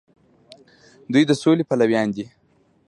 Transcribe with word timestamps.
دوی 1.13 1.23
د 1.29 1.31
سولې 1.41 1.63
پلویان 1.69 2.07
دي. 2.15 2.25